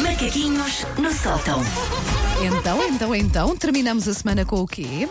[0.00, 1.60] Macaquinhos no sótão.
[2.40, 5.08] Então, então, então, terminamos a semana com o quê?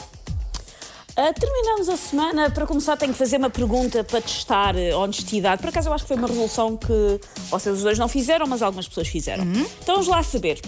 [1.17, 2.49] Ah, terminamos a semana.
[2.49, 5.61] Para começar, tenho que fazer uma pergunta para testar a honestidade.
[5.61, 7.19] Por acaso, eu acho que foi uma resolução que
[7.49, 9.43] vocês os dois não fizeram, mas algumas pessoas fizeram.
[9.43, 10.61] Então, vamos lá saber.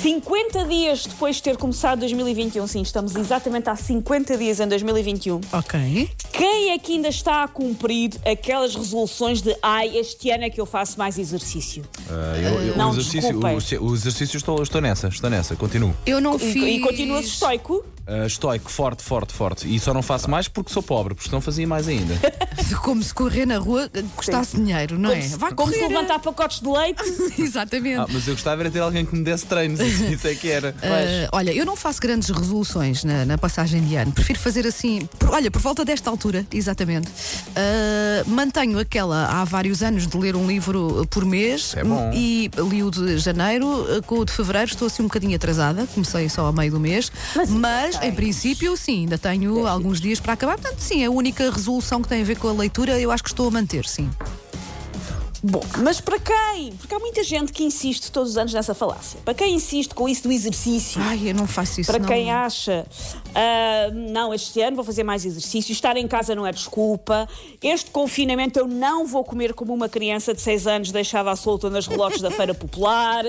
[0.00, 5.40] 50 dias depois de ter começado 2021, sim, estamos exatamente há 50 dias em 2021.
[5.52, 6.10] Ok.
[6.32, 10.58] Quem é que ainda está a cumprir aquelas resoluções de ai, este ano é que
[10.58, 11.84] eu faço mais exercício?
[12.08, 13.78] Ah, eu- eu- Não, o exercício, desculpem.
[13.78, 15.94] o, o exercício estou, estou nessa, estou nessa, continuo.
[16.06, 16.56] Eu não E, fiz.
[16.64, 17.84] e continuas estoico?
[18.12, 19.72] Ah, estoico, forte, forte, forte.
[19.72, 22.14] E só não faço mais porque sou pobre, porque senão fazia mais ainda.
[22.82, 25.20] Como se correr na rua custasse dinheiro, não é?
[25.20, 25.88] Vai Como se correr.
[25.94, 27.02] levantar pacotes de leite?
[27.40, 28.00] Exatamente.
[28.00, 30.74] Ah, mas eu gostava era ter alguém que me desse treinos, isso é que era.
[30.82, 34.12] Ah, olha, eu não faço grandes resoluções na, na passagem de ano.
[34.12, 37.08] Prefiro fazer assim, por- olha, por volta desta altura, exatamente.
[37.56, 42.10] Ah, mantenho aquela há vários anos de ler um livro por mês É bom.
[42.14, 43.66] e li o de janeiro,
[44.06, 47.10] com o de fevereiro estou assim um bocadinho atrasada, comecei só a meio do mês,
[47.48, 50.58] mas, em princípio, sim, ainda tenho alguns dias para acabar.
[50.58, 53.30] Portanto, sim, a única resolução que tem a ver com a leitura eu acho que
[53.30, 54.08] estou a manter, sim.
[55.42, 56.72] Bom, mas para quem?
[56.72, 59.18] Porque há muita gente que insiste todos os anos nessa falácia.
[59.24, 61.00] Para quem insiste com isso do exercício?
[61.02, 61.90] Ai, eu não faço isso.
[61.90, 62.06] Para não.
[62.06, 62.86] quem acha,
[63.34, 67.26] ah, não, este ano vou fazer mais exercício, estar em casa não é desculpa,
[67.62, 71.70] este confinamento eu não vou comer como uma criança de 6 anos deixada à solta
[71.70, 73.24] nas relotes da Feira Popular,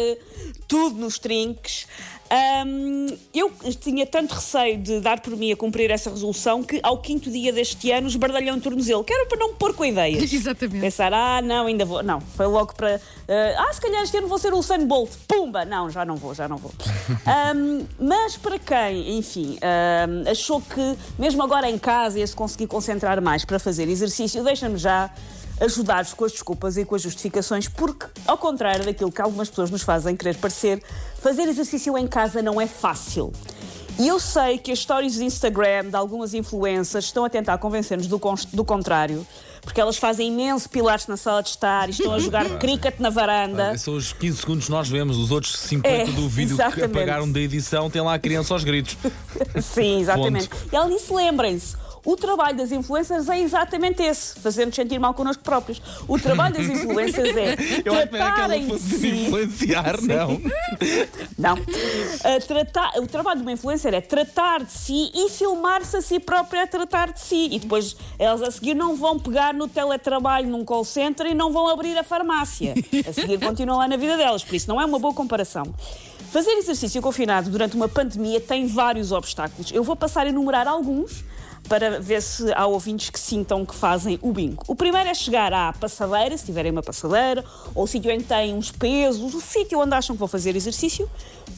[0.67, 1.87] tudo nos trinques.
[2.31, 6.97] Ahm, eu tinha tanto receio de dar por mim a cumprir essa resolução que ao
[6.97, 10.23] quinto dia deste ano esbardalhei um tornozelo, que era para não me pôr com ideias.
[10.31, 10.79] Exatamente.
[10.79, 12.01] Pensar, ah, não, ainda vou.
[12.01, 13.01] Não, foi logo para.
[13.27, 15.11] ah, ah, se calhar este ano vou ser o Usain Bolt.
[15.27, 15.65] Pumba!
[15.65, 16.71] Não, já não vou, já não vou.
[17.27, 22.67] Ahm, mas para quem, enfim, ahm, achou que mesmo agora em casa ia se conseguir
[22.67, 25.11] concentrar mais para fazer exercício, deixa-me já
[25.61, 29.69] ajudar-vos com as desculpas e com as justificações, porque, ao contrário daquilo que algumas pessoas
[29.69, 30.81] nos fazem querer parecer,
[31.21, 33.31] fazer exercício em casa não é fácil.
[33.99, 38.07] E eu sei que as stories do Instagram de algumas influências estão a tentar convencer-nos
[38.07, 38.19] do,
[38.53, 39.27] do contrário,
[39.61, 43.09] porque elas fazem imenso pilates na sala de estar e estão a jogar cricket na
[43.11, 43.77] varanda.
[43.77, 46.85] São os 15 segundos que nós vemos, os outros 50 É, do vídeo que exatamente.
[46.85, 48.97] apagaram da edição tem lá a criança aos gritos.
[49.61, 50.49] Sim, exatamente.
[50.71, 51.75] E ela disse: lembrem-se.
[52.03, 55.81] O trabalho das influencers é exatamente esse, fazer-nos sentir mal connosco próprios.
[56.07, 57.53] O trabalho das influencers é
[57.85, 59.07] Eu que era que ela tratarem de fosse si.
[59.07, 60.41] influenciar, não.
[61.37, 61.55] Não.
[62.47, 66.63] Tratar- o trabalho de uma influencer é tratar de si e filmar-se a si própria
[66.63, 67.49] a tratar de si.
[67.51, 71.51] E depois elas a seguir não vão pegar no teletrabalho num call center e não
[71.51, 72.73] vão abrir a farmácia.
[73.07, 74.43] A seguir continuam lá na vida delas.
[74.43, 75.73] Por isso não é uma boa comparação.
[76.31, 79.71] Fazer exercício confinado durante uma pandemia tem vários obstáculos.
[79.71, 81.23] Eu vou passar a enumerar alguns
[81.71, 84.61] para ver se há ouvintes que sintam que fazem o bingo.
[84.67, 88.53] O primeiro é chegar à passadeira, se tiverem uma passadeira, ou o sítio que têm
[88.53, 91.09] uns pesos, o sítio onde acham que vão fazer exercício,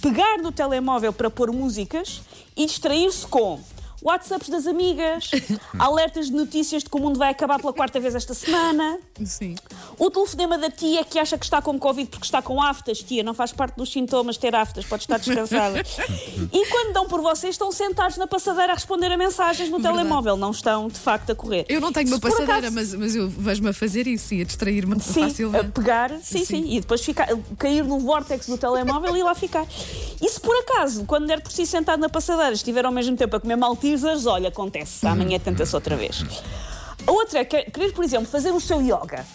[0.03, 2.21] pegar no telemóvel para pôr músicas
[2.55, 3.59] e distrair-se com
[4.03, 5.31] WhatsApps das amigas,
[5.79, 9.55] alertas de notícias de que o mundo vai acabar pela quarta vez esta semana, Sim.
[9.97, 13.01] o telefonema da tia que acha que está com Covid porque está com aftas.
[13.01, 15.81] Tia, não faz parte dos sintomas ter aftas, pode estar descansada.
[16.51, 19.97] e quando dão por vocês, estão sentados na passadeira a responder a mensagens no Verdade.
[19.97, 20.35] telemóvel.
[20.37, 21.65] Não estão, de facto, a correr.
[21.69, 24.43] Eu não tenho uma passadeira, acaso- mas, mas eu vejo-me a fazer isso e a
[24.45, 25.71] distrair-me Sim, a facilmente.
[25.71, 26.65] pegar, sim, sim, Sim.
[26.75, 27.27] e depois ficar,
[27.57, 29.65] cair no vórtex do telemóvel e lá ficar.
[30.21, 33.35] E se por acaso, quando der por si sentado na passadeira, estiver ao mesmo tempo
[33.35, 33.55] a comer
[33.93, 36.23] maltesers, olha, acontece, amanhã tenta-se outra vez.
[37.05, 39.25] A outra é que- querer, por exemplo, fazer o seu yoga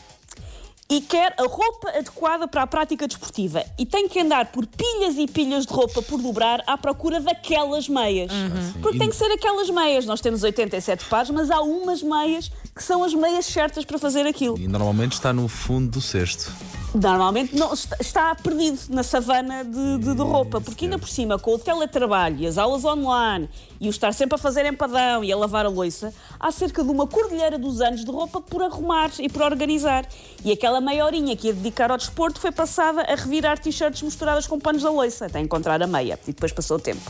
[0.90, 5.16] e quer a roupa adequada para a prática desportiva e tem que andar por pilhas
[5.18, 8.32] e pilhas de roupa por dobrar à procura daquelas meias.
[8.80, 10.06] Porque tem que ser aquelas meias.
[10.06, 14.26] Nós temos 87 pares, mas há umas meias que são as meias certas para fazer
[14.26, 14.58] aquilo.
[14.58, 16.50] E normalmente está no fundo do cesto.
[16.94, 21.54] Normalmente não, está, perdido na savana de, de- de roupa, porque ainda por cima, com
[21.54, 25.36] o teletrabalho e as aulas online e o estar sempre a fazer empadão e a
[25.36, 29.28] lavar a louça, há cerca de uma cordilheira dos anos de roupa por arrumar e
[29.28, 30.06] por organizar.
[30.42, 34.46] E aquela meia horinha que ia dedicar ao desporto foi passada a revirar t-shirts misturadas
[34.46, 37.02] com panos da louça, até encontrar a meia, e depois passou o tempo.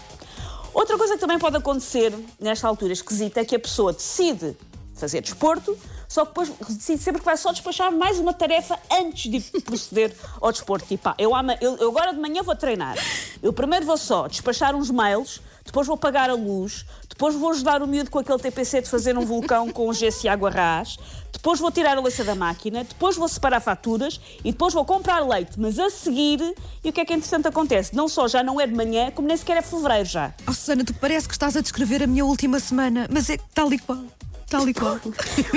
[0.75, 4.57] Outra coisa que também pode acontecer nesta altura esquisita é que a pessoa decide
[4.95, 5.79] fazer desporto,
[6.09, 6.53] só que depois
[7.01, 10.87] sempre que vai só despachar mais uma tarefa antes de proceder ao desporto.
[10.89, 12.97] Tipo, ah, eu, ama- eu- eu agora de manhã vou treinar.
[13.43, 17.83] Eu primeiro vou só despachar uns mails, depois vou apagar a luz, depois vou ajudar
[17.83, 20.97] o miúdo com aquele TPC de fazer um vulcão com gesso e água ras,
[21.31, 25.21] depois vou tirar a louça da máquina, depois vou separar faturas e depois vou comprar
[25.21, 25.53] leite.
[25.61, 26.41] Mas a seguir,
[26.83, 27.95] e o que é que entretanto acontece?
[27.95, 30.33] Não só já não é de manhã, como nem sequer é fevereiro já.
[30.49, 33.71] Oh, Susana, tu parece que estás a descrever a minha última semana, mas é tal
[33.73, 33.99] e qual.
[34.49, 34.97] Tal e qual.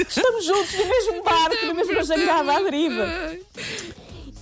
[0.08, 3.08] Estamos juntos no mesmo barco, na mesma jangada à deriva.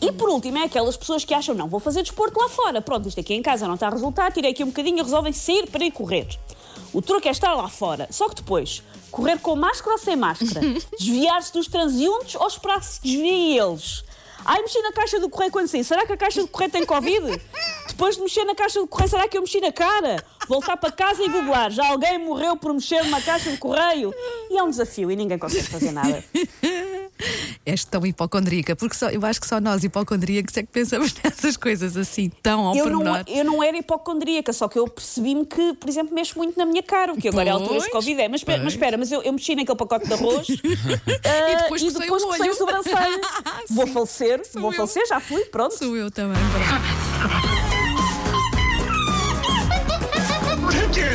[0.02, 2.82] E por último, é aquelas pessoas que acham, não, vou fazer desporto lá fora.
[2.82, 5.34] Pronto, isto aqui em casa não está a resultar, tirei aqui um bocadinho e resolvem
[5.34, 6.28] sair para ir correr.
[6.94, 8.08] O truque é estar lá fora.
[8.10, 8.82] Só que depois,
[9.12, 10.62] correr com máscara ou sem máscara?
[10.98, 14.04] Desviar-se dos transeuntes ou esperar que se desviem eles?
[14.46, 15.84] Ai, mexi na caixa do correio quando saí.
[15.84, 17.42] Será que a caixa do correio tem Covid?
[17.88, 20.24] Depois de mexer na caixa do correio, será que eu mexi na cara?
[20.50, 21.70] Voltar para casa e googlar.
[21.72, 24.12] Já alguém morreu por mexer numa caixa de correio?
[24.50, 26.24] E é um desafio e ninguém consegue fazer nada.
[27.66, 31.56] És tão hipocondríaca, porque só, eu acho que só nós hipocondríacos é que pensamos nessas
[31.56, 33.24] coisas assim, tão ao Eu não, pormenor.
[33.28, 36.82] eu não era hipocondríaca, só que eu percebi-me que, por exemplo, mexo muito na minha
[36.82, 38.20] cara, o que agora é a altura de Covid.
[38.22, 38.28] É.
[38.28, 41.92] Mas, espera- mas espera, mas eu, eu mexi naquele pacote de arroz E depois e
[41.92, 42.52] depois olho.
[42.52, 43.22] a sobrancelha.
[43.70, 44.78] vou falecer, sou vou eu.
[44.78, 45.78] falecer, já fui, pronto.
[45.78, 46.38] Sou eu também.